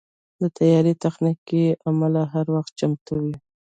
[0.39, 3.35] د طیارې تخنیکي عمله هر وخت چمتو وي.